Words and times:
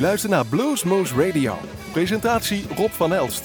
luistert 0.00 0.32
naar 0.32 0.46
Bluesmoose 0.46 1.26
Radio. 1.26 1.54
Presentatie 1.92 2.64
Rob 2.76 2.90
van 2.90 3.12
Elst. 3.12 3.44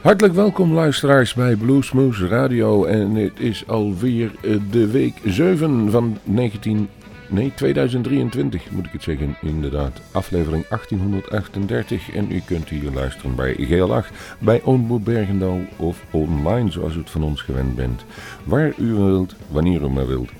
Hartelijk 0.00 0.34
welkom 0.34 0.72
luisteraars 0.72 1.34
bij 1.34 1.56
Bluesmoose 1.56 2.28
Radio 2.28 2.84
en 2.84 3.14
het 3.14 3.40
is 3.40 3.68
alweer 3.68 4.32
eh, 4.42 4.56
de 4.70 4.86
week 4.90 5.14
7 5.24 5.90
van 5.90 6.18
19, 6.24 6.88
nee 7.28 7.52
2023 7.54 8.70
moet 8.70 8.86
ik 8.86 8.92
het 8.92 9.02
zeggen 9.02 9.36
inderdaad. 9.40 10.00
Aflevering 10.12 10.68
1838 10.68 12.14
en 12.14 12.32
u 12.32 12.40
kunt 12.44 12.68
hier 12.68 12.90
luisteren 12.90 13.34
bij 13.34 13.56
GL8, 13.56 14.14
bij 14.38 14.62
Oonboer 14.64 15.00
Bergendal 15.00 15.60
of 15.76 16.04
online 16.10 16.70
zoals 16.70 16.94
u 16.94 16.98
het 16.98 17.10
van 17.10 17.22
ons 17.22 17.42
gewend 17.42 17.76
bent. 17.76 18.04
Waar 18.44 18.72
u 18.76 18.92
wilt, 18.92 19.34
wanneer 19.48 19.82
u 19.82 19.88
maar 19.88 20.06
wilt. 20.06 20.30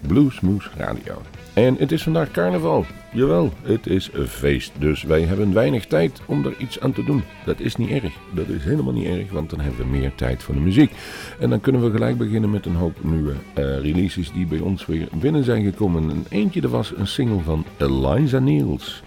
Bluesmoose 0.00 0.70
Radio. 0.76 1.22
En 1.54 1.76
het 1.78 1.92
is 1.92 2.02
vandaag 2.02 2.30
carnaval. 2.30 2.86
Jawel, 3.12 3.52
het 3.62 3.86
is 3.86 4.10
een 4.12 4.26
feest. 4.26 4.72
Dus 4.78 5.02
wij 5.02 5.22
hebben 5.22 5.52
weinig 5.52 5.86
tijd 5.86 6.20
om 6.26 6.44
er 6.44 6.54
iets 6.58 6.80
aan 6.80 6.92
te 6.92 7.04
doen. 7.04 7.22
Dat 7.44 7.60
is 7.60 7.76
niet 7.76 7.90
erg. 7.90 8.12
Dat 8.34 8.48
is 8.48 8.64
helemaal 8.64 8.92
niet 8.92 9.06
erg, 9.06 9.30
want 9.30 9.50
dan 9.50 9.60
hebben 9.60 9.80
we 9.80 9.98
meer 9.98 10.14
tijd 10.14 10.42
voor 10.42 10.54
de 10.54 10.60
muziek. 10.60 10.92
En 11.38 11.50
dan 11.50 11.60
kunnen 11.60 11.82
we 11.82 11.90
gelijk 11.90 12.18
beginnen 12.18 12.50
met 12.50 12.66
een 12.66 12.74
hoop 12.74 13.04
nieuwe 13.04 13.32
uh, 13.32 13.78
releases 13.80 14.32
die 14.32 14.46
bij 14.46 14.58
ons 14.58 14.86
weer 14.86 15.08
binnen 15.12 15.44
zijn 15.44 15.64
gekomen. 15.64 16.10
En 16.10 16.24
eentje, 16.28 16.60
er 16.60 16.68
was 16.68 16.92
een 16.96 17.06
single 17.06 17.40
van 17.40 17.64
Eliza 17.76 18.38
Niels. 18.38 19.02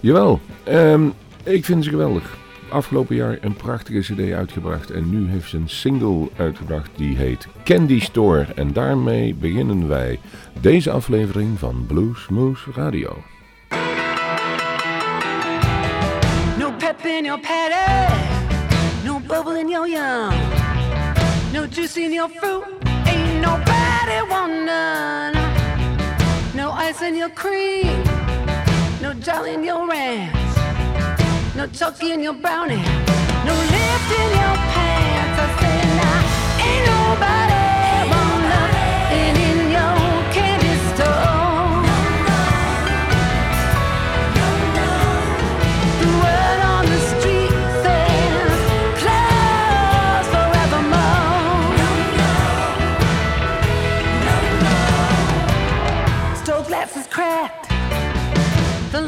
Jawel, 0.00 0.40
um, 0.68 1.12
ik 1.42 1.64
vind 1.64 1.84
ze 1.84 1.90
geweldig 1.90 2.36
afgelopen 2.68 3.16
jaar 3.16 3.38
een 3.40 3.54
prachtige 3.54 4.12
cd 4.12 4.32
uitgebracht 4.32 4.90
en 4.90 5.10
nu 5.10 5.28
heeft 5.28 5.48
ze 5.48 5.56
een 5.56 5.68
single 5.68 6.28
uitgebracht 6.36 6.90
die 6.96 7.16
heet 7.16 7.48
Candy 7.64 8.00
Store. 8.00 8.46
En 8.54 8.72
daarmee 8.72 9.34
beginnen 9.34 9.88
wij 9.88 10.18
deze 10.60 10.90
aflevering 10.90 11.58
van 11.58 11.84
Blues 11.86 12.28
Moose 12.28 12.70
Radio. 12.74 13.16
In 17.06 17.24
your 17.24 17.38
patty, 17.38 18.34
no 19.04 19.20
bubble 19.20 19.52
in 19.56 19.68
your 19.68 19.86
yum, 19.86 20.34
no 21.52 21.66
juice 21.66 21.96
in 21.96 22.12
your 22.12 22.28
fruit, 22.28 22.64
ain't 23.06 23.40
nobody 23.40 24.18
want 24.30 24.52
none. 24.64 25.34
No 26.54 26.70
ice 26.72 27.02
in 27.02 27.14
your 27.14 27.30
cream, 27.30 28.02
no 29.00 29.12
jelly 29.14 29.54
in 29.54 29.64
your 29.64 29.88
ranch. 29.88 30.34
no 31.56 31.66
chucky 31.68 32.12
in 32.12 32.20
your 32.22 32.34
brownie, 32.34 32.82
no 33.46 33.54
lift 33.54 34.10
in 34.20 34.28
your 34.40 34.56
pants. 34.74 35.38
I 35.44 35.46
said, 35.60 35.86
now 36.00 36.66
ain't 36.66 36.86
nobody 36.86 37.55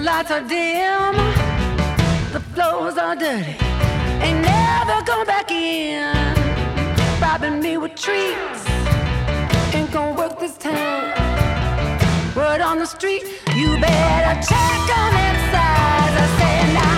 lights 0.08 0.30
are 0.30 0.40
dim 0.40 1.14
the 2.32 2.40
floors 2.54 2.96
are 2.96 3.16
dirty. 3.16 3.56
Ain't 4.24 4.40
never 4.42 5.02
going 5.04 5.26
back 5.26 5.50
in. 5.50 6.14
Robbing 7.20 7.60
me 7.60 7.76
with 7.76 7.94
treats. 7.94 8.62
Ain't 9.74 9.90
gonna 9.92 10.14
work 10.14 10.38
this 10.38 10.56
time. 10.56 11.14
Word 12.36 12.60
on 12.60 12.78
the 12.78 12.86
street, 12.86 13.22
you 13.54 13.68
better 13.80 14.34
check 14.50 14.80
on 15.00 15.10
that 15.18 15.36
size. 15.52 16.14
I 16.24 16.26
said, 16.38 16.74
now. 16.74 16.97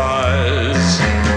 Rise. 0.00 1.29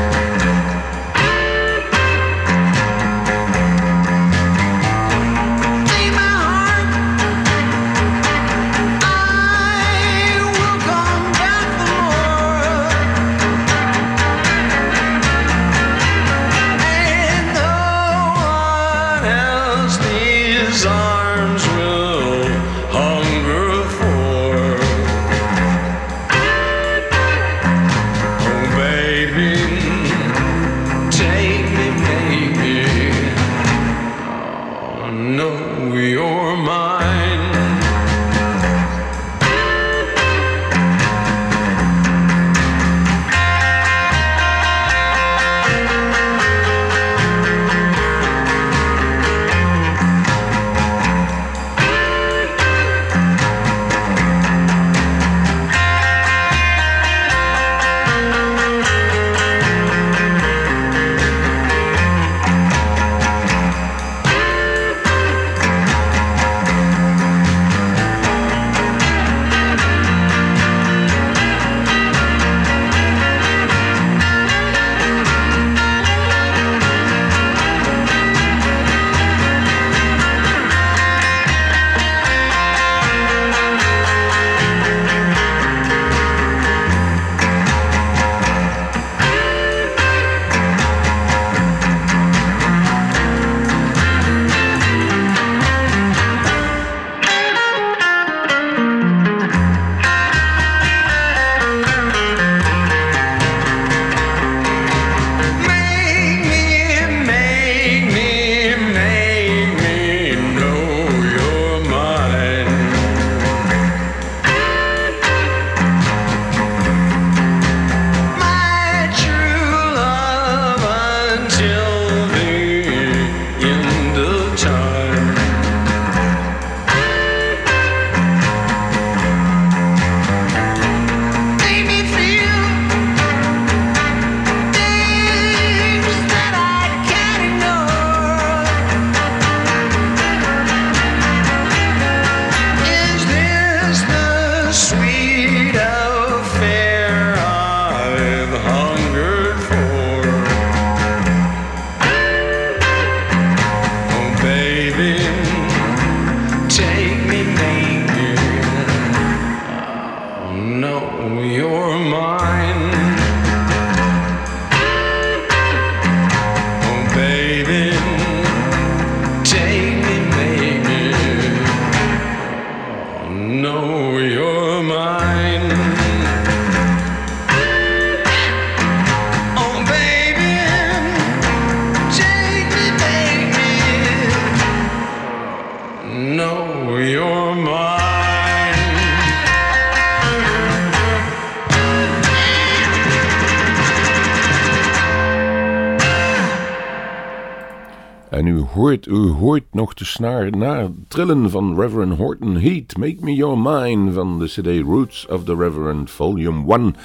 De 199.94 200.06
snaar 200.06 200.57
na 200.57 200.92
trillen 201.07 201.50
van 201.50 201.80
Reverend 201.80 202.18
Horton 202.18 202.57
Heat. 202.57 202.97
Make 202.97 203.18
Me 203.19 203.33
Your 203.33 203.57
Mine 203.57 204.12
van 204.12 204.40
de 204.40 204.45
CD 204.45 204.85
Roots 204.85 205.28
of 205.28 205.44
the 205.44 205.56
Reverend 205.56 206.12
Volume 206.12 206.73
1. 206.73 206.95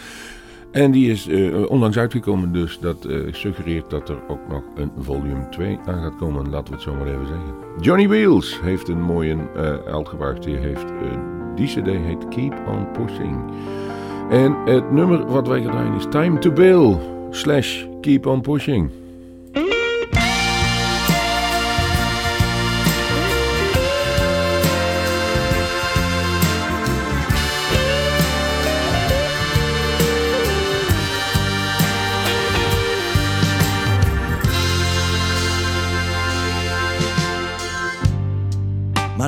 En 0.72 0.90
die 0.90 1.10
is 1.10 1.28
uh, 1.28 1.70
onlangs 1.70 1.98
uitgekomen, 1.98 2.52
dus 2.52 2.78
dat 2.78 3.06
uh, 3.06 3.32
suggereert 3.32 3.90
dat 3.90 4.08
er 4.08 4.18
ook 4.28 4.48
nog 4.48 4.62
een 4.76 4.90
volume 4.98 5.48
2 5.50 5.78
aan 5.86 6.02
gaat 6.02 6.16
komen. 6.16 6.50
Laten 6.50 6.66
we 6.66 6.74
het 6.74 6.82
zo 6.82 6.94
maar 6.94 7.06
even 7.06 7.26
zeggen. 7.26 7.54
Johnny 7.80 8.08
Wheels 8.08 8.60
heeft 8.62 8.88
een 8.88 9.02
mooie 9.02 9.36
uh, 9.56 9.94
uitgebracht. 9.94 10.42
Die, 10.42 10.56
heeft, 10.56 10.86
die 11.54 11.66
cd 11.66 11.86
heet 11.86 12.28
Keep 12.28 12.54
On 12.68 12.90
Pushing. 12.92 13.36
En 14.30 14.56
het 14.64 14.90
nummer 14.90 15.26
wat 15.26 15.48
wij 15.48 15.62
gedaan 15.62 15.96
is 15.96 16.06
Time 16.10 16.38
to 16.38 16.52
Bill 16.52 16.96
slash 17.30 17.84
Keep 18.00 18.26
On 18.26 18.40
Pushing. 18.40 18.90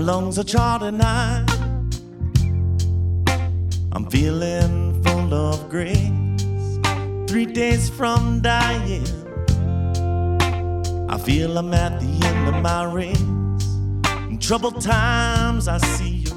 My 0.01 0.07
lungs 0.07 0.39
are 0.39 0.45
charred 0.45 0.81
and 0.81 1.03
I'm 3.93 4.07
feeling 4.09 5.03
full 5.05 5.35
of 5.35 5.69
grace. 5.69 6.39
Three 7.29 7.45
days 7.45 7.91
from 7.91 8.41
dying, 8.41 9.05
I 11.11 11.19
feel 11.19 11.59
I'm 11.59 11.75
at 11.75 12.01
the 12.01 12.27
end 12.27 12.49
of 12.49 12.63
my 12.63 12.85
race. 12.85 13.21
In 14.31 14.39
troubled 14.41 14.81
times, 14.81 15.69
I 15.69 15.77
see 15.77 16.25
you. 16.25 16.33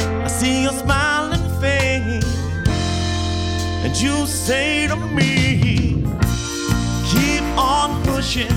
I 0.00 0.28
see 0.28 0.62
your 0.62 0.72
smiling 0.72 1.46
face, 1.60 2.24
and 3.84 3.94
you 4.00 4.24
say 4.24 4.86
to 4.86 4.96
me, 4.96 6.04
Keep 7.10 7.42
on 7.58 8.02
pushing 8.04 8.56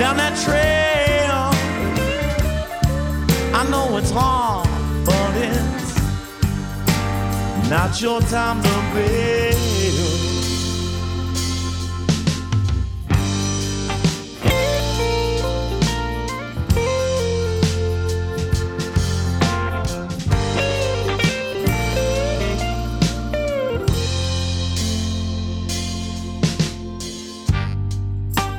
down 0.00 0.16
that 0.16 0.36
trail. 0.44 1.07
I 3.60 3.68
know 3.68 3.96
it's 3.96 4.12
hard, 4.12 4.68
but 5.04 5.32
it's 5.36 5.98
not 7.68 8.00
your 8.00 8.20
time 8.20 8.62
to 8.62 8.68
bail. 8.94 9.56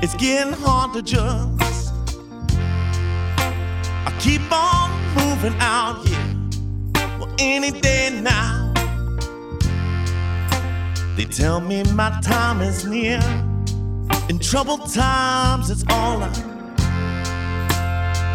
It's 0.02 0.16
getting 0.16 0.52
hard 0.52 0.92
to 0.92 1.02
just 1.02 1.94
I 4.06 4.12
keep 4.20 4.52
on 4.52 4.79
moving 5.42 5.58
out 5.62 6.06
here. 6.06 6.36
Well, 7.18 7.34
any 7.40 7.72
day 7.72 8.10
now. 8.22 8.74
They 11.16 11.26
tell 11.26 11.62
me 11.62 11.84
my 11.94 12.10
time 12.22 12.62
is 12.62 12.86
near. 12.86 13.22
In 14.28 14.38
troubled 14.40 14.92
times, 14.94 15.70
it's 15.70 15.84
all 15.90 16.22
I, 16.22 16.30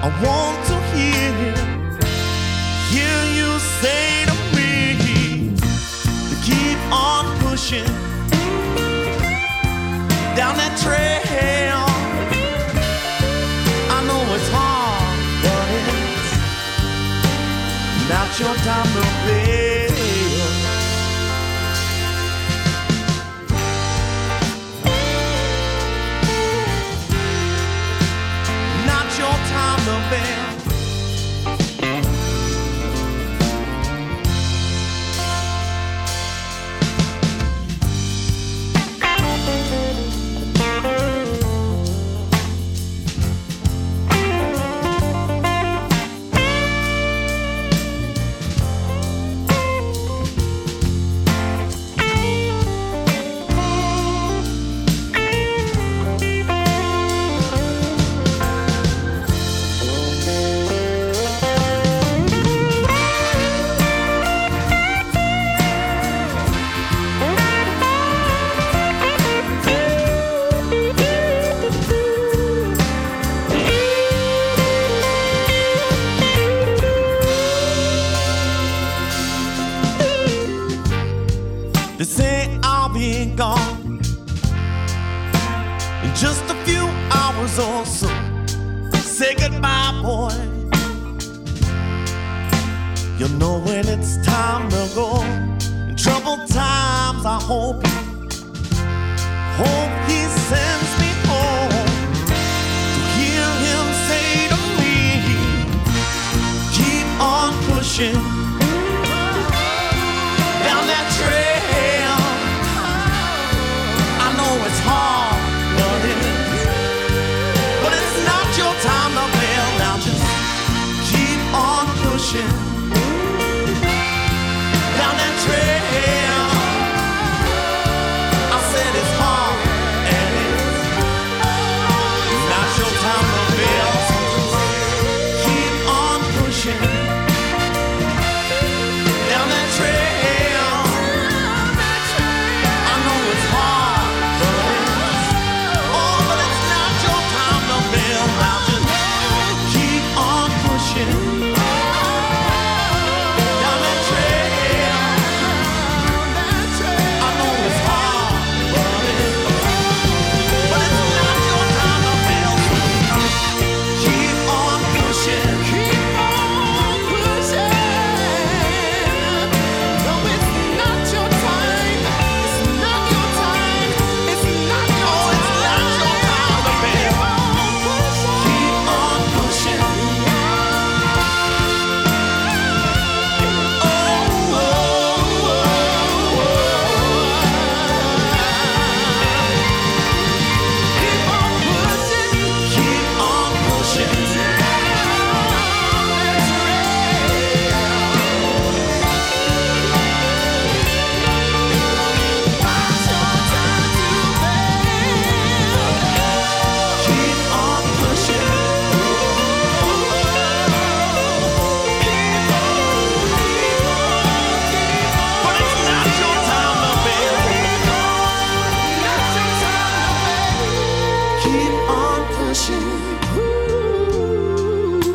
I 0.03 0.09
want 0.25 0.67
to 0.69 0.77
hear. 0.95 1.55
Hear 2.93 3.19
you 3.39 3.59
say 3.59 4.25
to 4.25 4.35
me 4.57 5.57
to 6.31 6.37
keep 6.43 6.79
on 6.91 7.25
pushing 7.41 7.85
down 10.37 10.57
that 10.57 10.79
trail. 10.83 11.14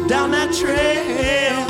down 0.10 0.32
that 0.32 0.52
trail. 0.52 1.64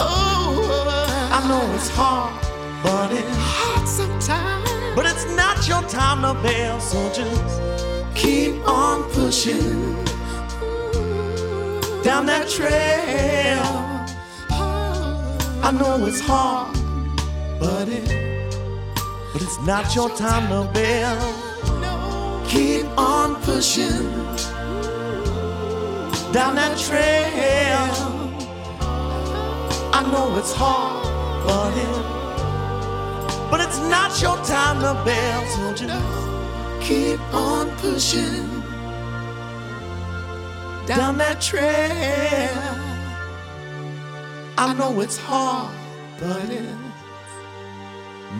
Oh, 0.00 1.30
I 1.30 1.46
know 1.46 1.74
it's 1.76 1.88
hard, 1.90 2.34
but 2.82 3.12
it's 3.12 3.36
hard 3.38 3.86
sometimes. 3.86 4.68
But 4.96 5.06
it's 5.06 5.24
not 5.36 5.68
your 5.68 5.82
time 5.82 6.22
to 6.22 6.34
bail. 6.42 6.80
so 6.80 6.98
just 7.12 7.60
keep 8.16 8.54
on 8.66 9.04
pushing 9.12 9.94
down 12.02 12.26
that 12.26 12.48
trail. 12.48 13.62
I 15.62 15.70
know 15.70 16.04
it's 16.06 16.20
hard, 16.20 16.74
but 17.60 17.88
it, 17.88 18.52
but 19.32 19.42
it's 19.42 19.60
not 19.60 19.94
your 19.94 20.10
time 20.16 20.48
to 20.48 20.68
bail. 20.72 21.16
Keep 22.48 22.86
on 22.98 23.36
pushing 23.42 24.29
down 26.32 26.54
that 26.54 26.78
trail. 26.78 27.90
I 29.92 30.02
know 30.12 30.36
it's 30.38 30.52
hard, 30.52 31.04
but 31.44 31.76
it 31.76 32.10
but 33.50 33.60
it's 33.60 33.80
not 33.80 34.22
your 34.22 34.36
time 34.44 34.78
to 34.80 34.94
bail. 35.04 35.42
So 35.54 35.74
just 35.74 36.86
keep 36.86 37.20
on 37.34 37.68
pushing 37.78 38.46
down 40.86 41.18
that 41.18 41.40
trail. 41.40 42.50
I 44.56 44.74
know 44.74 45.00
it's 45.00 45.16
hard, 45.16 45.74
but 46.20 46.48
it's 46.48 47.34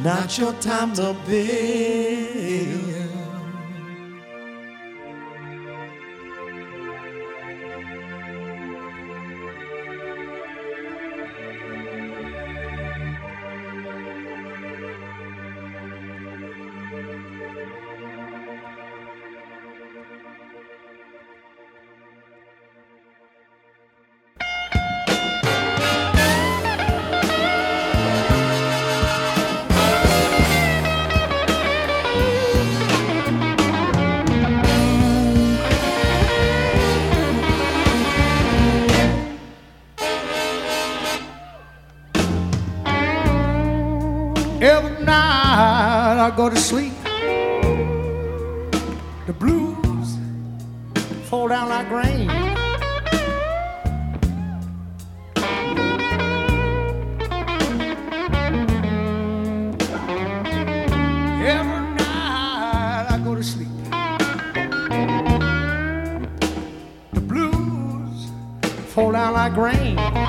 not 0.04 0.38
your 0.38 0.52
time 0.54 0.92
to 0.94 1.16
bail. 1.26 2.99
Like 69.40 69.56
rain. 69.56 70.19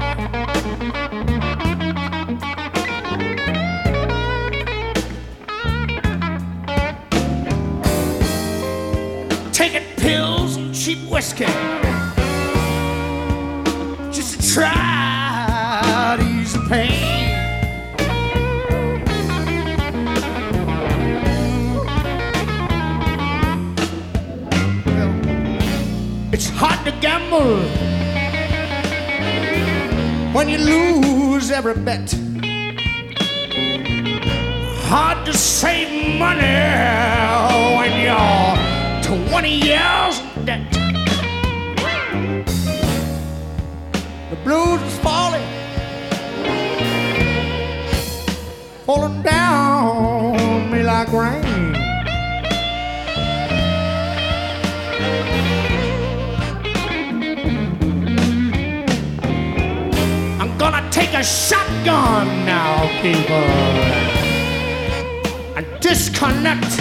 Every. 31.62 32.16
Hard 34.90 35.26
to 35.26 35.34
save 35.34 35.81
a 61.22 61.24
shotgun 61.24 62.28
now, 62.48 62.88
people, 63.00 63.48
and 65.56 65.68
disconnect 65.80 66.74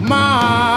my 0.00 0.73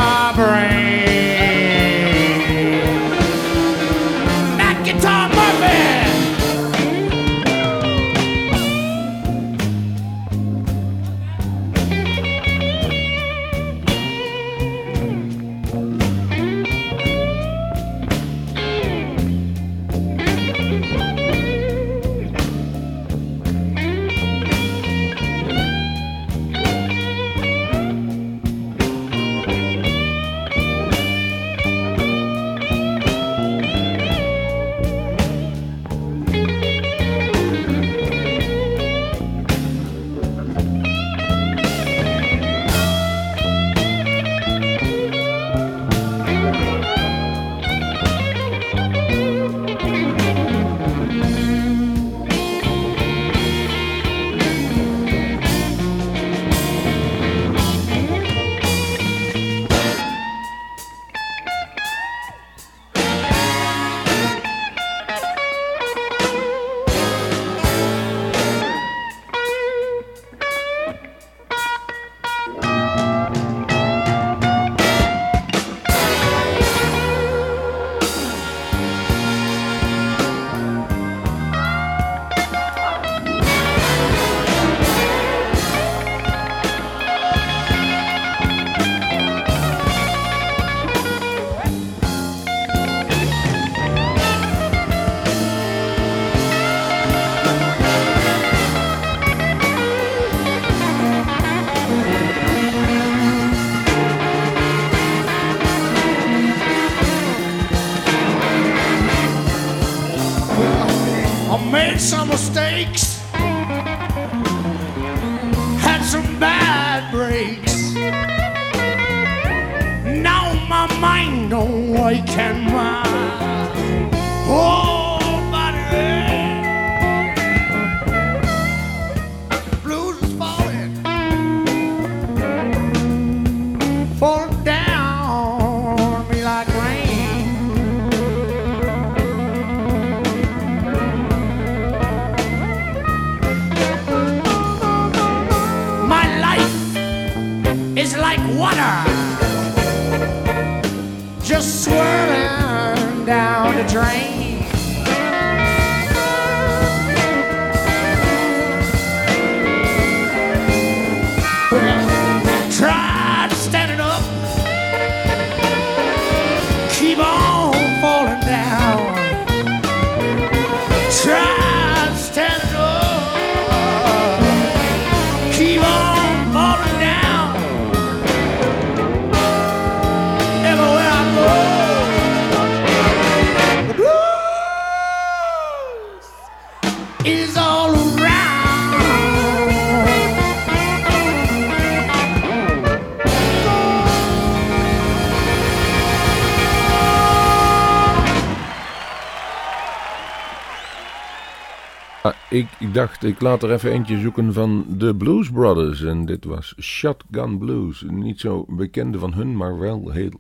ik, 202.57 202.93
dacht, 202.93 203.23
ik 203.23 203.41
laat 203.41 203.63
er 203.63 203.71
even 203.71 203.91
eentje 203.91 204.19
zoeken 204.19 204.53
van 204.53 204.85
de 204.89 205.15
Blues 205.15 205.51
Brothers. 205.51 206.03
En 206.03 206.25
dit 206.25 206.45
was 206.45 206.75
Shotgun 206.79 207.57
Blues. 207.57 208.05
Niet 208.09 208.39
zo 208.39 208.65
bekende 208.69 209.19
van 209.19 209.33
hun, 209.33 209.57
maar 209.57 209.79
wel 209.79 210.11
heel 210.11 210.31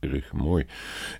erg 0.00 0.32
mooi. 0.32 0.66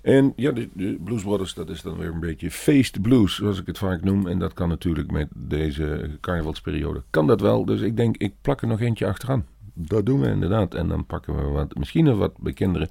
En 0.01 0.33
ja, 0.35 0.51
de, 0.51 0.97
Blues 1.03 1.23
Brothers, 1.23 1.53
dat 1.53 1.69
is 1.69 1.81
dan 1.81 1.97
weer 1.97 2.11
een 2.13 2.19
beetje 2.19 2.51
feest 2.51 3.01
blues, 3.01 3.35
zoals 3.35 3.59
ik 3.59 3.67
het 3.67 3.77
vaak 3.77 4.03
noem. 4.03 4.27
En 4.27 4.39
dat 4.39 4.53
kan 4.53 4.69
natuurlijk 4.69 5.11
met 5.11 5.27
deze 5.35 6.17
carnavalsperiode. 6.21 7.03
Kan 7.09 7.27
dat 7.27 7.41
wel, 7.41 7.65
dus 7.65 7.81
ik 7.81 7.97
denk, 7.97 8.17
ik 8.17 8.33
plak 8.41 8.61
er 8.61 8.67
nog 8.67 8.81
eentje 8.81 9.07
achteraan. 9.07 9.45
Dat 9.73 10.05
doen 10.05 10.19
we 10.19 10.27
inderdaad. 10.27 10.73
En 10.73 10.87
dan 10.87 11.05
pakken 11.05 11.35
we 11.35 11.41
wat, 11.41 11.75
misschien 11.75 12.03
nog 12.03 12.17
wat 12.17 12.37
bekendere. 12.37 12.89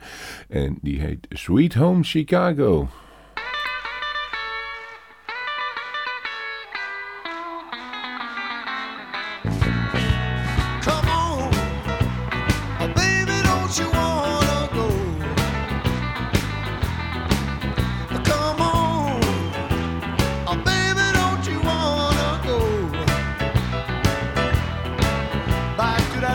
En 0.49 0.79
die 0.83 1.01
heet 1.01 1.27
Sweet 1.29 1.75
Home 1.75 2.03
Chicago. 2.03 2.89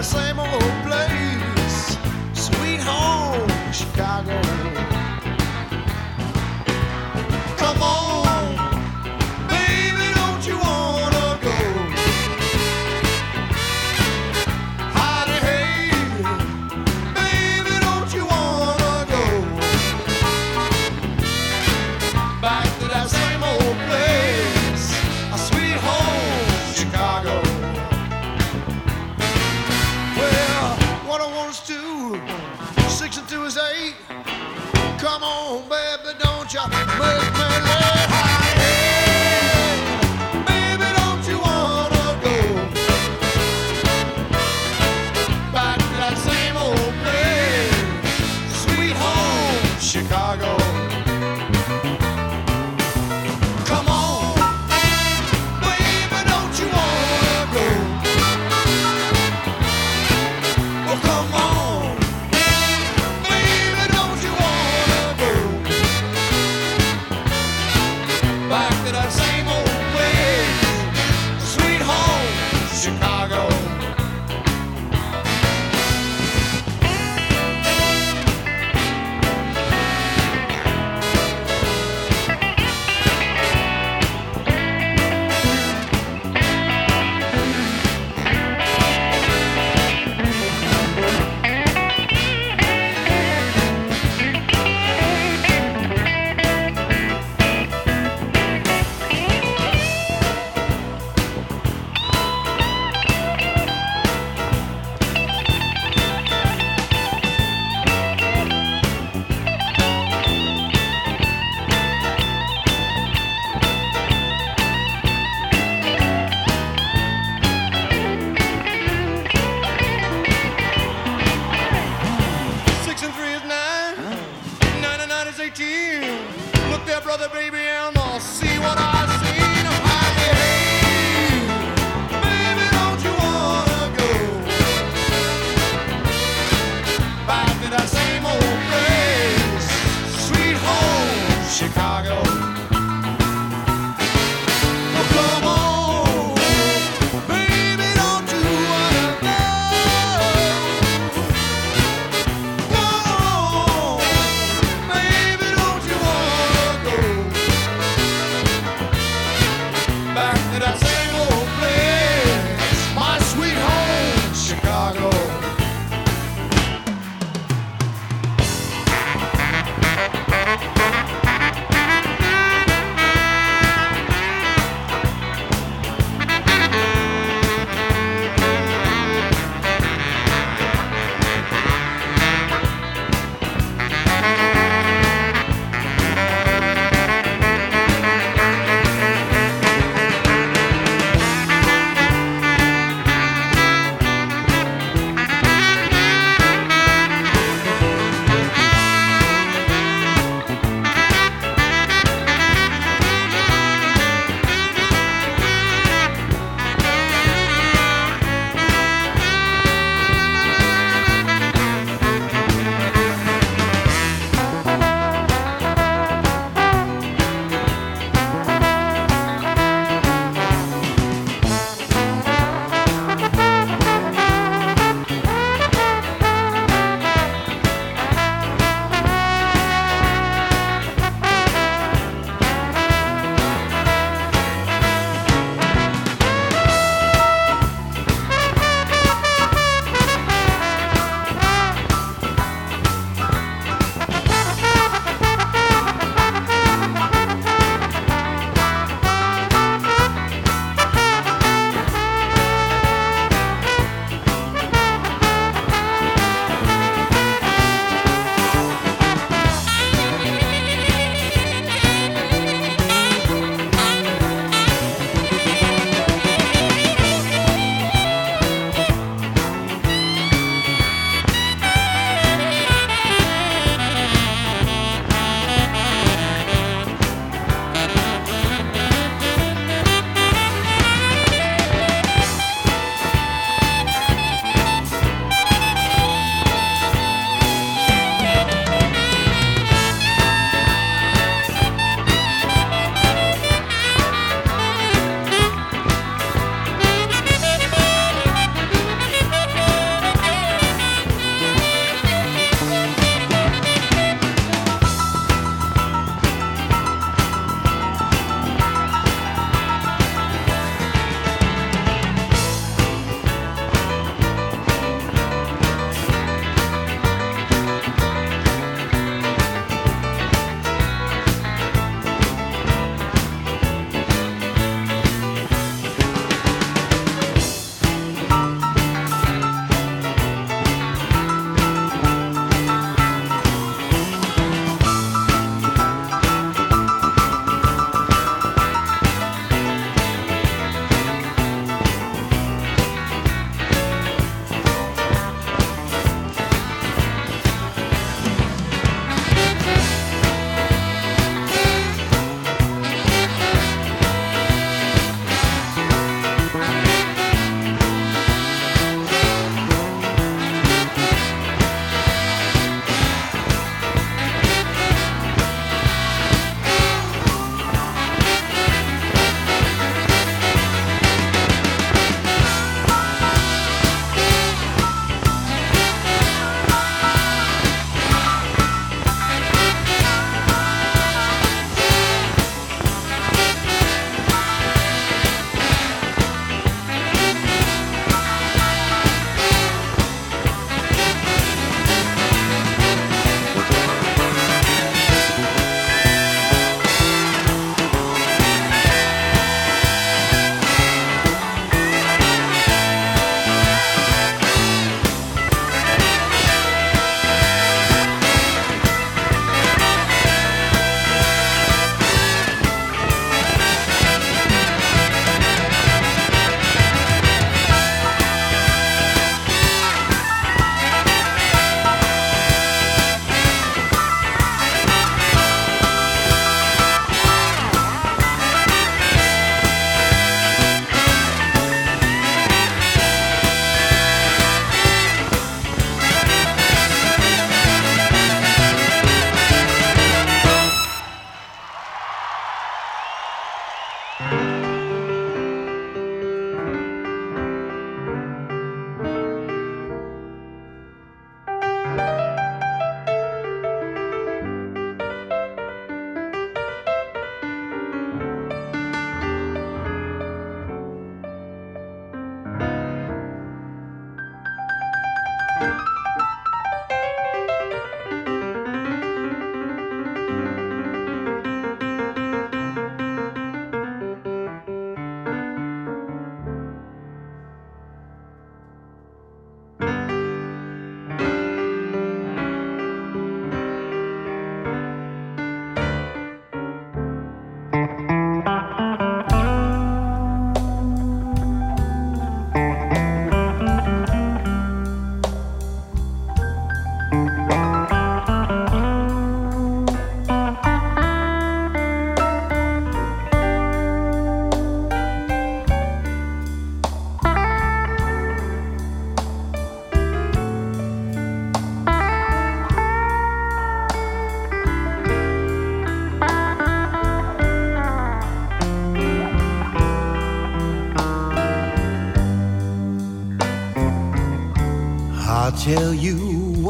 same 0.03 0.39
old 0.39 0.61
place, 0.83 1.97
sweet 2.33 2.79
home, 2.79 3.47
Chicago. 3.71 4.40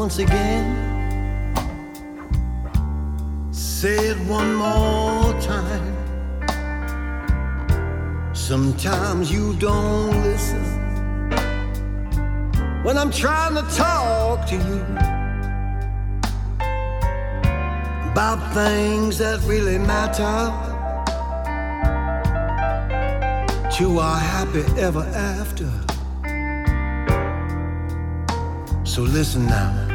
Once 0.02 0.18
again. 0.18 0.66
Say 3.52 4.08
it 4.10 4.18
one 4.26 4.52
more 4.52 5.32
time. 5.40 5.94
Sometimes 8.34 9.30
you 9.30 9.54
don't 9.60 10.10
listen 10.24 10.64
when 12.82 12.98
I'm 12.98 13.12
trying 13.12 13.54
to 13.54 13.62
talk 13.76 14.44
to 14.48 14.56
you 14.56 14.80
about 18.10 18.38
things 18.54 19.18
that 19.18 19.40
really 19.44 19.78
matter 19.78 20.42
to 23.76 23.98
our 24.00 24.18
happy 24.18 24.64
ever 24.80 25.04
after. 25.14 25.70
So 28.84 29.02
listen 29.02 29.46
now. 29.46 29.91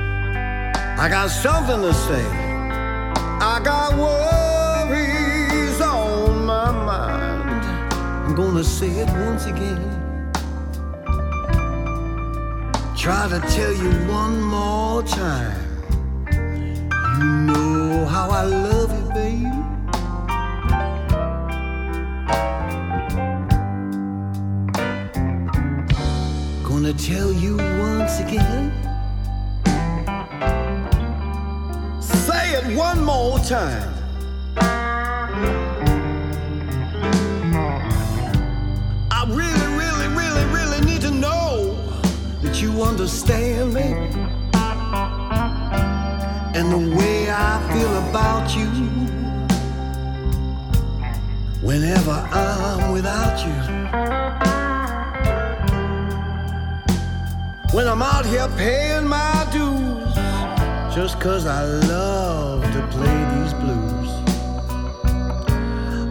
I 1.00 1.10
got 1.10 1.30
something 1.30 1.82
to 1.84 1.94
say. 1.94 2.26
I 3.40 3.62
got 3.64 3.96
worries 3.96 5.80
on 5.80 6.44
my 6.44 6.72
mind. 6.72 7.64
I'm 8.26 8.34
gonna 8.34 8.64
say 8.64 8.90
it 8.90 9.10
once 9.28 9.46
again. 9.46 9.78
Try 12.98 13.30
to 13.30 13.40
tell 13.42 13.72
you 13.72 13.92
one 14.12 14.42
more 14.42 15.04
time. 15.04 15.56
You 17.20 17.26
know 17.46 18.06
how 18.08 18.32
I 18.32 18.44
love 18.46 18.92
you, 18.98 19.06
baby. 19.14 19.52
Gonna 26.64 26.94
tell 26.94 27.32
you 27.32 27.58
once 27.58 28.20
again. 28.20 28.77
One 32.76 33.04
more 33.04 33.40
time. 33.40 33.94
I 39.12 39.26
really, 39.28 39.68
really, 39.78 40.08
really, 40.16 40.46
really 40.54 40.82
need 40.86 41.02
to 41.02 41.12
know 41.12 41.78
that 42.42 42.62
you 42.62 42.82
understand 42.82 43.74
me 43.74 43.94
and 46.58 46.72
the 46.72 46.96
way 46.98 47.30
I 47.30 47.60
feel 47.72 47.98
about 48.10 48.56
you. 48.56 48.68
Whenever 51.62 52.12
I'm 52.12 52.92
without 52.92 53.46
you. 53.46 53.58
when 57.74 57.88
I'm 57.88 58.02
out 58.02 58.26
here 58.26 58.48
paying 58.58 59.08
my 59.08 59.48
dues 59.52 60.16
just 60.96 61.20
cause 61.20 61.46
I 61.46 61.64
love 61.64 62.57
play 62.92 63.18
these 63.34 63.54
blues. 63.62 64.12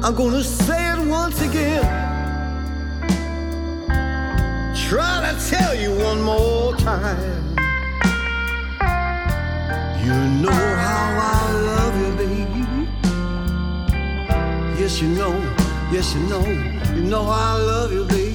I'm 0.05 0.15
gonna 0.15 0.43
say 0.43 0.93
it 0.93 1.01
once 1.09 1.41
again. 1.41 1.85
Try 4.89 5.15
to 5.29 5.51
tell 5.51 5.75
you 5.75 5.91
one 6.09 6.21
more 6.23 6.77
time. 6.77 7.57
You 10.05 10.17
know 10.43 10.61
how 10.87 11.05
I 11.35 11.45
love 11.71 11.95
you, 12.03 12.11
baby. 12.23 12.67
Yes, 14.81 15.01
you 15.03 15.09
know, 15.09 15.35
yes, 15.91 16.15
you 16.15 16.21
know, 16.29 16.45
you 16.95 17.03
know 17.03 17.25
how 17.25 17.57
I 17.57 17.61
love 17.73 17.93
you, 17.93 18.05
baby. 18.05 18.26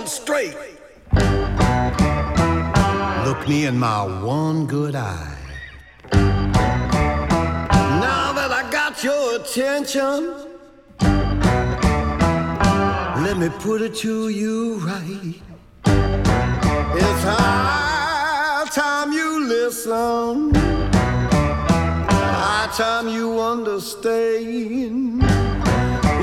And 0.00 0.08
straight. 0.08 0.56
Look 3.26 3.46
me 3.46 3.66
in 3.66 3.78
my 3.78 4.02
one 4.22 4.66
good 4.66 4.94
eye. 4.94 5.36
Now 8.06 8.32
that 8.32 8.50
I 8.50 8.62
got 8.70 9.04
your 9.04 9.36
attention, 9.36 10.16
let 13.24 13.36
me 13.36 13.48
put 13.58 13.82
it 13.82 13.94
to 13.96 14.30
you 14.30 14.76
right. 14.76 15.34
It's 17.04 17.22
high 17.22 18.66
time 18.72 19.12
you 19.12 19.46
listen. 19.46 20.54
High 22.44 22.70
time 22.74 23.08
you 23.08 23.38
understand. 23.38 25.22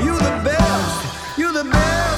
You 0.04 0.14
the 0.28 0.34
best, 0.44 1.38
you 1.38 1.52
the 1.52 1.64
best 1.64 2.17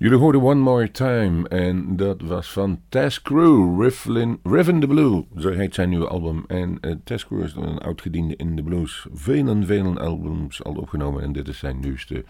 Jullie 0.00 0.18
hoorden 0.18 0.42
One 0.42 0.60
More 0.60 0.90
Time 0.90 1.48
en 1.48 1.96
dat 1.96 2.20
was 2.20 2.52
van 2.52 2.80
Tess 2.88 3.22
Crew, 3.22 3.82
Rifflin, 3.82 4.40
Riffin 4.42 4.80
the 4.80 4.86
Blue, 4.86 5.24
zo 5.38 5.50
heet 5.50 5.74
zijn 5.74 5.88
nieuwe 5.88 6.08
album. 6.08 6.44
En 6.46 6.78
uh, 6.80 6.94
Tess 7.04 7.26
Crew 7.26 7.42
is 7.42 7.54
een 7.54 7.78
oud-gediende 7.78 8.36
in 8.36 8.56
de 8.56 8.62
blues, 8.62 9.06
velen, 9.12 9.66
velen 9.66 9.98
albums 9.98 10.64
al 10.64 10.74
opgenomen 10.74 11.22
en 11.22 11.32
dit 11.32 11.48
is 11.48 11.58
zijn 11.58 11.80
nieuwste 11.80 12.24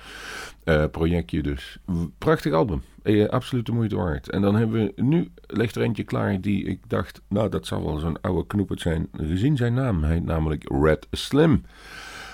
uh, 0.64 0.84
projectje 0.90 1.42
dus. 1.42 1.78
Prachtig 2.18 2.52
album, 2.52 2.82
uh, 3.02 3.28
absoluut 3.28 3.66
de 3.66 3.72
moeite 3.72 3.96
waard. 3.96 4.30
En 4.30 4.42
dan 4.42 4.54
hebben 4.54 4.84
we 4.84 5.02
nu, 5.02 5.30
ligt 5.46 5.76
er 5.76 5.82
eentje 5.82 6.04
klaar 6.04 6.40
die 6.40 6.64
ik 6.64 6.78
dacht, 6.86 7.20
nou 7.28 7.48
dat 7.48 7.66
zal 7.66 7.84
wel 7.84 7.98
zo'n 7.98 8.20
oude 8.20 8.46
knoepert 8.46 8.80
zijn, 8.80 9.08
gezien 9.12 9.56
zijn 9.56 9.74
naam. 9.74 10.02
Hij 10.02 10.12
heet 10.12 10.24
namelijk 10.24 10.64
Red 10.82 11.06
Slim. 11.10 11.64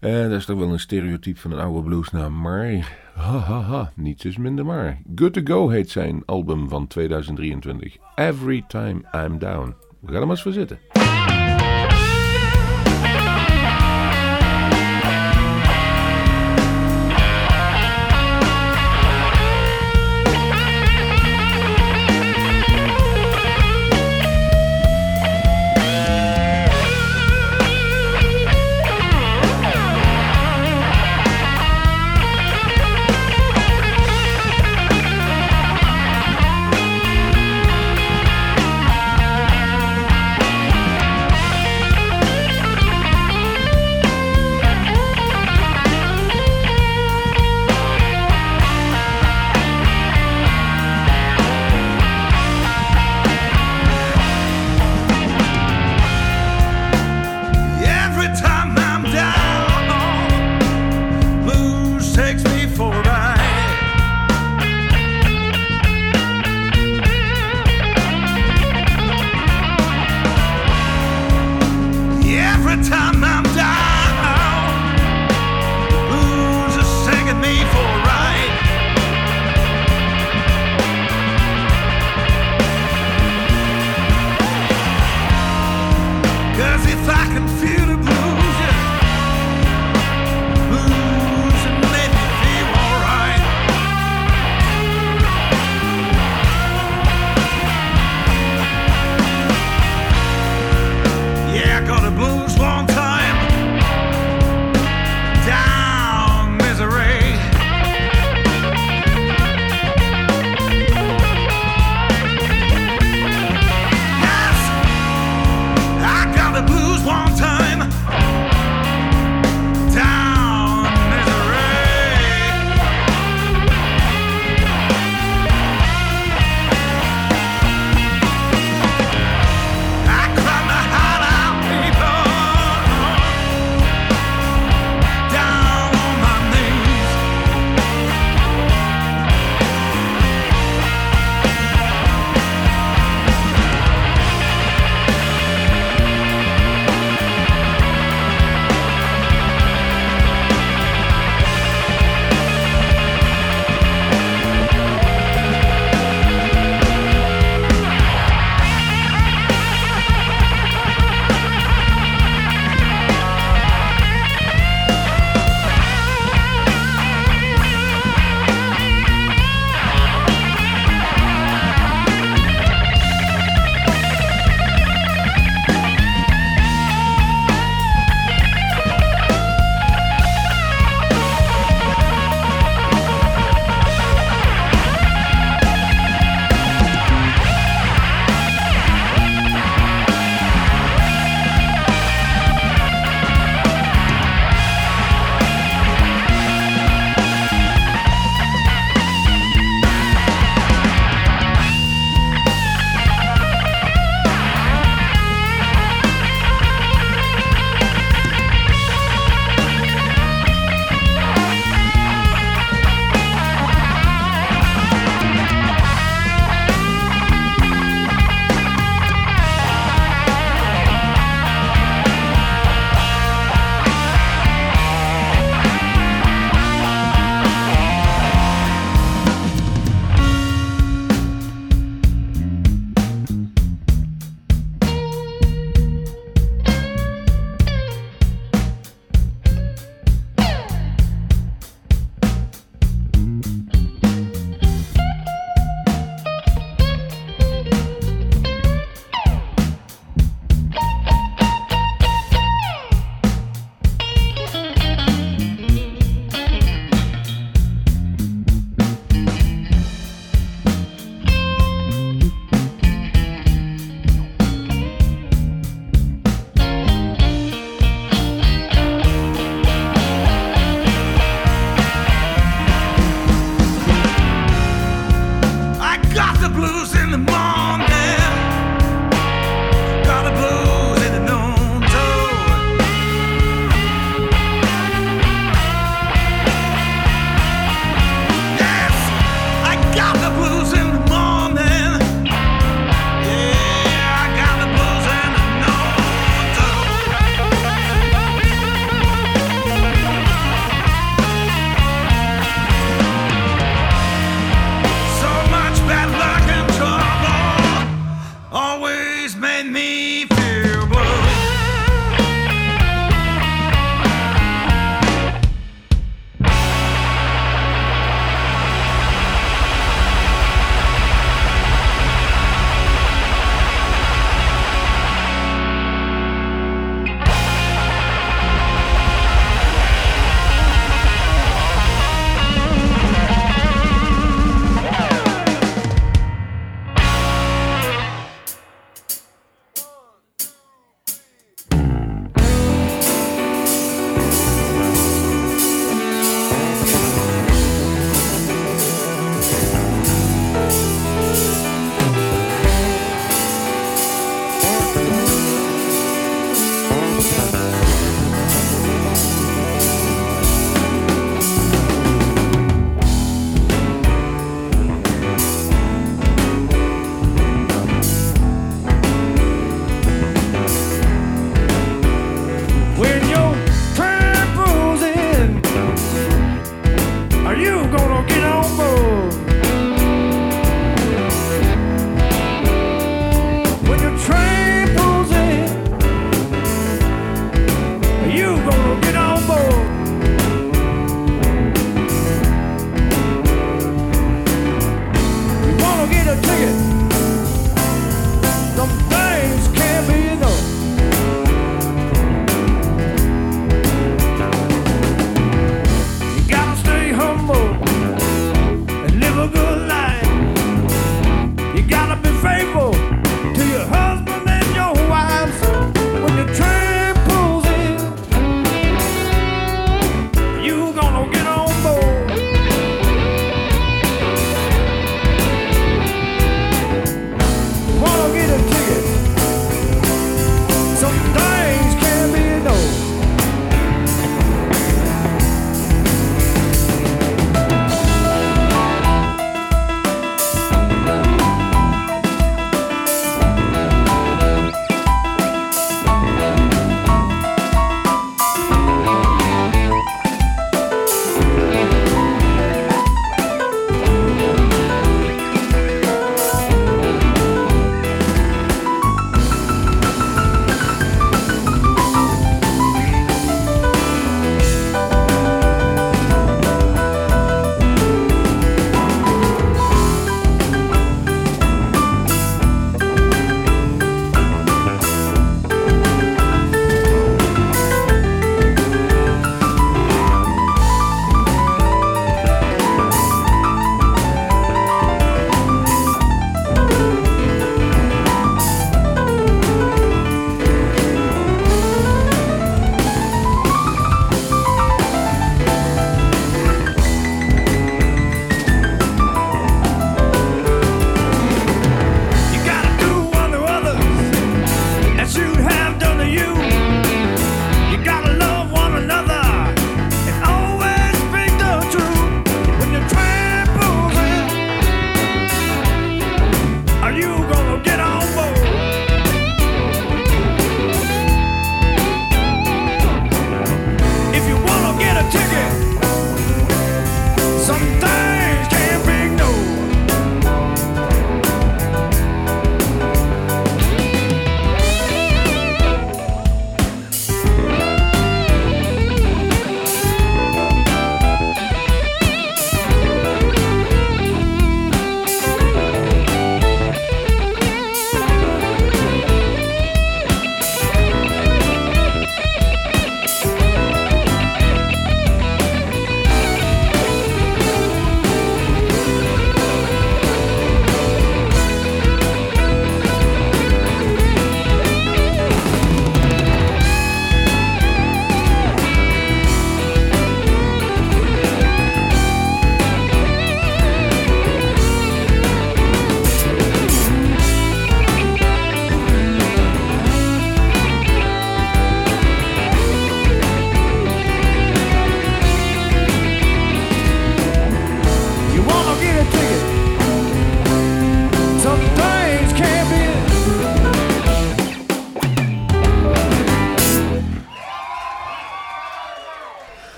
Dat 0.00 0.30
is 0.30 0.44
toch 0.44 0.58
wel 0.58 0.72
een 0.72 0.80
stereotype 0.80 1.40
van 1.40 1.52
een 1.52 1.58
oude 1.58 1.82
bluesnaam, 1.82 2.40
maar 2.40 2.96
ha 3.18 3.38
ha 3.38 3.60
ha, 3.60 3.92
niets 3.96 4.24
is 4.24 4.36
minder 4.36 4.64
maar. 4.64 4.98
Good 5.14 5.32
to 5.32 5.40
Go 5.44 5.68
heet 5.68 5.90
zijn 5.90 6.22
album 6.26 6.68
van 6.68 6.86
2023. 6.86 7.96
Every 8.14 8.64
Time 8.68 9.00
I'm 9.12 9.38
Down. 9.38 9.74
We 10.00 10.06
gaan 10.12 10.14
er 10.14 10.20
maar 10.20 10.30
eens 10.30 10.42
voor 10.42 10.52
zitten. 10.52 10.78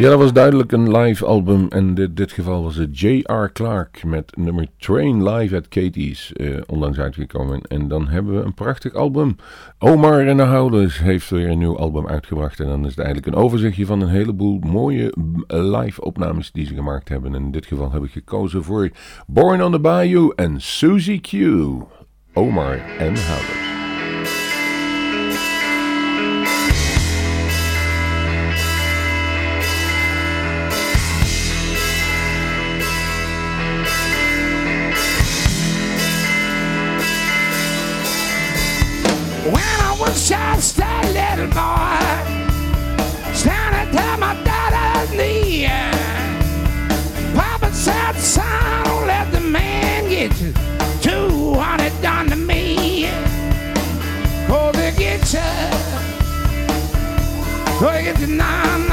Ja, 0.00 0.08
dat 0.08 0.18
was 0.18 0.32
duidelijk 0.32 0.72
een 0.72 0.96
live 0.96 1.24
album. 1.24 1.66
En 1.68 1.96
in 1.96 2.14
dit, 2.14 2.32
geval 2.32 2.62
was 2.62 2.76
het 2.76 3.00
J.R. 3.00 3.52
Clark 3.52 4.04
met 4.04 4.36
nummer 4.36 4.66
Train 4.78 5.28
Live 5.28 5.56
at 5.56 5.68
Katie's. 5.68 6.32
Uh, 6.36 6.60
onlangs 6.66 6.98
uitgekomen. 6.98 7.60
En 7.62 7.88
dan 7.88 8.08
hebben 8.08 8.34
we 8.34 8.44
een 8.44 8.54
prachtig 8.54 8.94
album. 8.94 9.36
Omar 9.78 10.26
en 10.26 10.36
de 10.36 10.42
Houders 10.42 10.98
heeft 10.98 11.30
weer 11.30 11.48
een 11.48 11.58
nieuw 11.58 11.78
album 11.78 12.06
uitgebracht. 12.08 12.60
En 12.60 12.66
dan 12.66 12.84
is 12.84 12.90
het 12.90 12.98
eigenlijk 12.98 13.26
een 13.26 13.42
overzichtje 13.42 13.86
van 13.86 14.00
een 14.00 14.08
heleboel 14.08 14.58
mooie 14.58 15.12
live 15.46 16.04
opnames 16.04 16.52
die 16.52 16.66
ze 16.66 16.74
gemaakt 16.74 17.08
hebben. 17.08 17.34
En 17.34 17.42
in 17.42 17.50
dit 17.50 17.66
geval 17.66 17.92
heb 17.92 18.04
ik 18.04 18.10
gekozen 18.10 18.64
voor 18.64 18.90
Born 19.26 19.62
on 19.62 19.72
the 19.72 19.80
Bayou 19.80 20.32
en 20.36 20.60
Susie 20.60 21.20
Q. 21.20 21.32
Omar 22.32 22.78
en 22.98 23.14
de 23.14 23.20
Houders. 23.20 23.69
Just 40.60 40.78
a 40.78 40.82
little 41.14 41.46
boy 41.46 41.96
standing 43.32 43.98
at 43.98 44.16
my 44.20 44.34
daddy's 44.44 45.10
knee. 45.16 45.66
Papa 47.34 47.72
said, 47.72 48.12
son, 48.16 48.84
don't 48.84 49.06
let 49.06 49.32
the 49.32 49.40
man 49.40 50.10
get 50.10 50.38
you. 50.38 50.52
Do 51.00 51.52
what 51.52 51.80
it 51.80 51.94
done 52.02 52.28
to 52.28 52.36
me. 52.36 53.08
Oh, 54.50 54.70
they 54.74 54.92
get 54.98 55.32
you. 55.32 55.40
Oh, 57.80 57.90
they 57.94 58.04
get 58.04 58.20
you 58.20 58.26
now, 58.26 58.89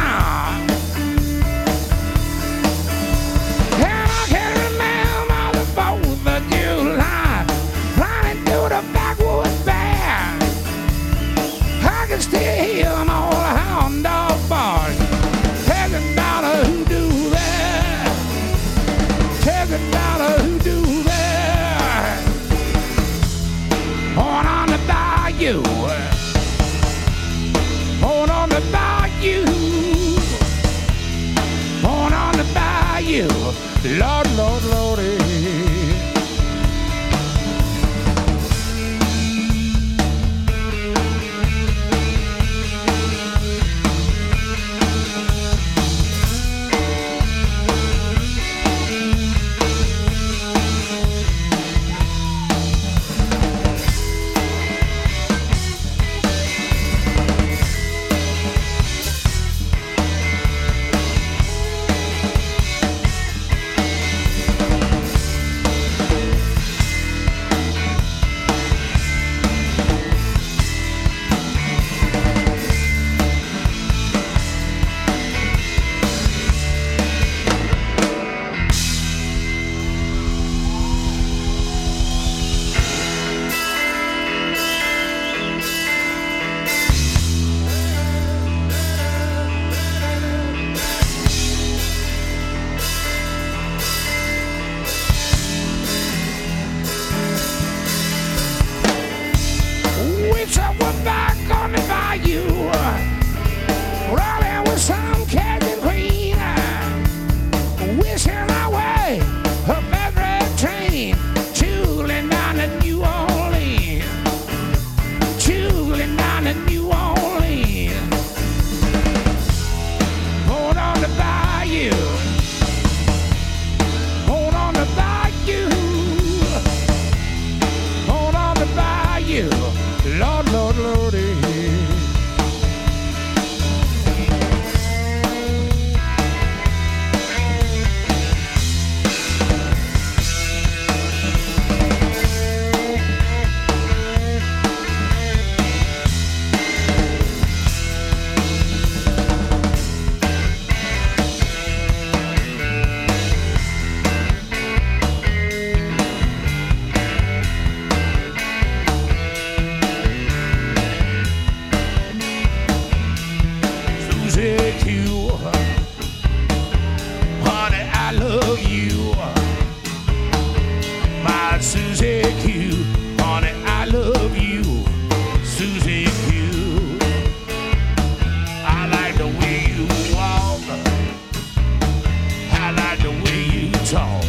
dog. 183.92 184.24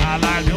I 0.00 0.18
like 0.18 0.47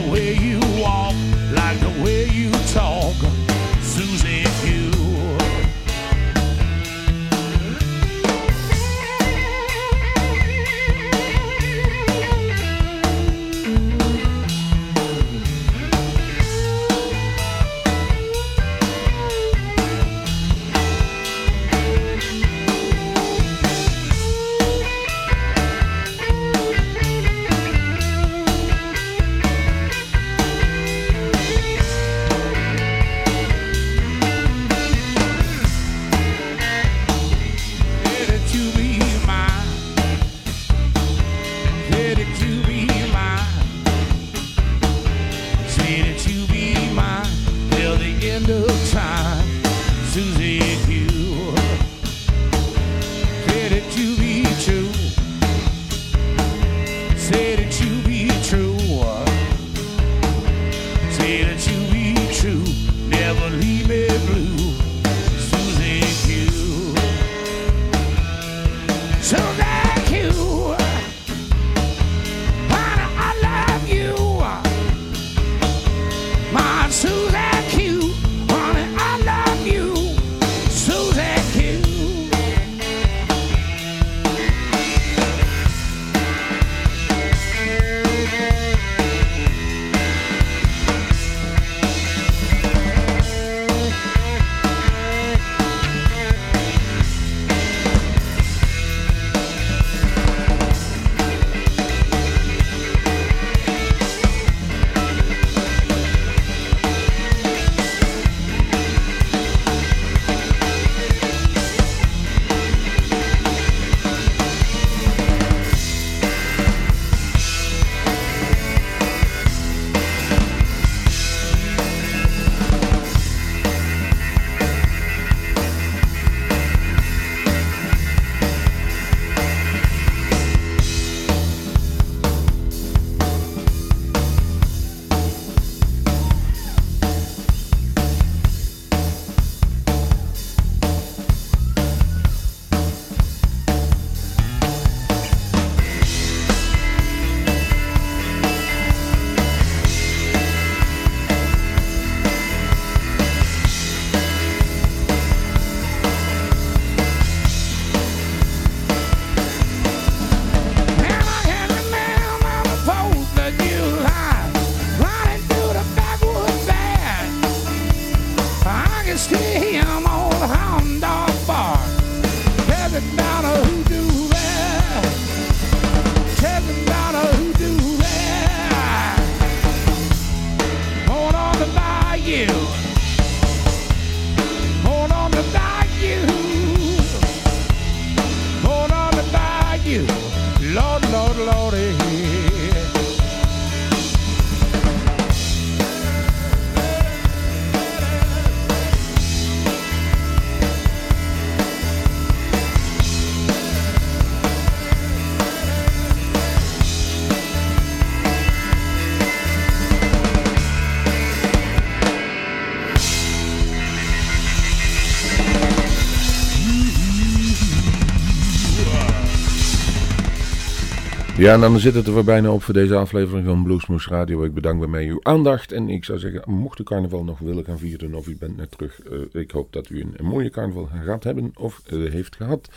Ja, 221.41 221.53
en 221.53 221.59
dan 221.59 221.79
zit 221.79 221.93
het 221.93 222.07
er 222.07 222.13
weer 222.13 222.23
bijna 222.23 222.51
op 222.51 222.63
voor 222.63 222.73
deze 222.73 222.95
aflevering 222.95 223.45
van 223.45 223.63
Bluesmoose 223.63 224.09
Radio. 224.09 224.43
Ik 224.43 224.53
bedank 224.53 224.79
bij 224.79 224.87
mij 224.87 225.07
uw 225.07 225.19
aandacht. 225.21 225.71
En 225.71 225.89
ik 225.89 226.05
zou 226.05 226.19
zeggen, 226.19 226.41
mocht 226.45 226.79
u 226.79 226.83
carnaval 226.83 227.23
nog 227.23 227.39
willen 227.39 227.63
gaan 227.63 227.77
vieren 227.77 228.13
of 228.13 228.27
u 228.27 228.37
bent 228.37 228.57
net 228.57 228.71
terug. 228.71 229.01
eh, 229.01 229.41
ik 229.41 229.51
hoop 229.51 229.73
dat 229.73 229.89
u 229.89 230.01
een, 230.01 230.25
mooie 230.25 230.49
carnaval 230.49 230.89
gehad 231.03 231.23
hebben 231.23 231.51
of 231.55 231.81
eh, 231.85 232.11
heeft 232.11 232.35
gehad. 232.35 232.69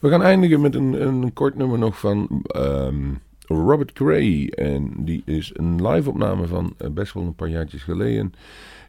We 0.00 0.08
gaan 0.08 0.22
eindigen 0.22 0.60
met 0.60 0.74
een, 0.74 1.30
kort 1.32 1.56
nummer 1.56 1.78
nog 1.78 1.98
van 1.98 2.42
ehm, 2.46 3.10
Robert 3.46 3.90
Gray. 3.94 4.46
En 4.46 4.92
die 4.96 5.22
is 5.24 5.50
een 5.54 5.88
live 5.88 6.08
opname 6.10 6.46
van 6.46 6.74
eh, 6.76 6.90
best 6.90 7.12
wel 7.12 7.22
een 7.22 7.34
paar 7.34 7.48
jaartjes 7.48 7.82
geleden. 7.82 8.32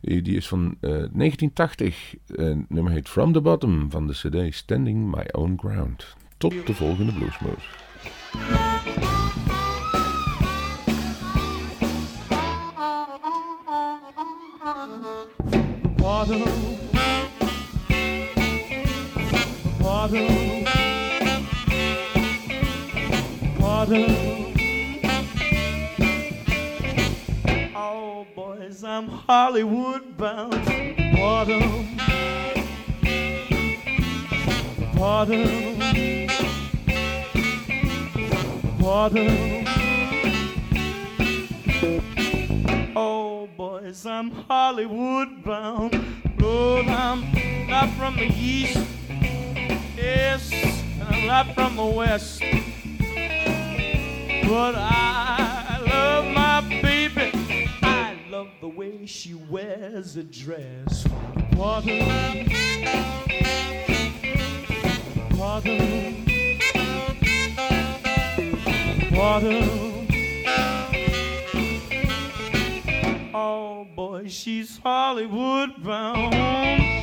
Die 0.01 0.35
is 0.35 0.47
van 0.47 0.75
eh, 0.79 0.89
1980. 0.89 2.15
Het 2.35 2.69
nummer 2.69 2.91
heet 2.91 3.09
From 3.09 3.33
the 3.33 3.41
Bottom 3.41 3.91
van 3.91 4.07
de 4.07 4.13
cd 4.13 4.55
Standing 4.55 5.15
My 5.15 5.25
Own 5.31 5.53
Ground. 5.57 6.15
Tot 6.37 6.67
de 6.67 6.73
volgende 6.73 7.11
Bluesmoose. 7.11 7.82
Water. 15.99 16.45
Water. 19.79 20.27
Water. 23.59 24.05
Oh, 27.75 28.27
boys, 28.35 28.83
I'm 28.83 29.07
Hollywood 29.07 30.17
bound. 30.17 30.53
Water. 31.17 31.61
Water. 34.95 36.32
Water. 38.83 39.63
Oh, 42.97 43.47
boys, 43.55 44.05
I'm 44.05 44.29
Hollywood 44.29 45.41
bound. 45.41 45.97
Lord, 46.37 46.87
I'm 46.87 47.21
not 47.69 47.89
from 47.91 48.17
the 48.17 48.25
east. 48.25 48.77
Yes, 49.95 50.51
and 50.51 51.03
I'm 51.03 51.25
not 51.27 51.55
from 51.55 51.77
the 51.77 51.85
west. 51.85 52.41
But 54.49 54.75
I 54.75 55.79
love 55.87 56.25
my 56.33 56.81
baby. 56.81 57.31
I 57.81 58.17
love 58.29 58.49
the 58.59 58.67
way 58.67 59.05
she 59.05 59.33
wears 59.33 60.17
a 60.17 60.23
dress. 60.23 61.07
Water. 61.53 62.01
Water. 65.37 66.32
Water. 69.13 69.61
Oh 73.35 73.87
boy, 73.95 74.27
she's 74.27 74.77
Hollywood 74.77 75.83
bound. 75.83 77.02